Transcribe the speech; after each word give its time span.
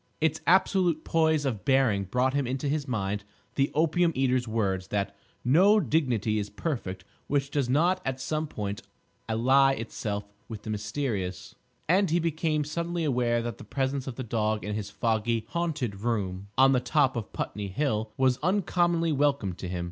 Its 0.19 0.41
absolute 0.47 1.03
poise 1.03 1.45
of 1.45 1.63
bearing 1.63 2.05
brought 2.05 2.33
into 2.33 2.67
his 2.67 2.87
mind 2.87 3.23
the 3.53 3.69
opium 3.75 4.11
eater's 4.15 4.47
words 4.47 4.87
that 4.87 5.15
"no 5.45 5.79
dignity 5.79 6.39
is 6.39 6.49
perfect 6.49 7.05
which 7.27 7.51
does 7.51 7.69
not 7.69 8.01
at 8.03 8.19
some 8.19 8.47
point 8.47 8.81
ally 9.29 9.73
itself 9.73 10.25
with 10.49 10.63
the 10.63 10.71
mysterious"; 10.71 11.53
and 11.87 12.09
he 12.09 12.17
became 12.19 12.63
suddenly 12.63 13.03
aware 13.03 13.43
that 13.43 13.59
the 13.59 13.63
presence 13.63 14.07
of 14.07 14.15
the 14.15 14.23
dog 14.23 14.65
in 14.65 14.75
this 14.75 14.89
foggy, 14.89 15.45
haunted 15.49 15.99
room 16.01 16.47
on 16.57 16.71
the 16.71 16.79
top 16.79 17.15
of 17.15 17.31
Putney 17.31 17.67
Hill 17.67 18.11
was 18.17 18.39
uncommonly 18.41 19.11
welcome 19.11 19.53
to 19.53 19.67
him. 19.67 19.79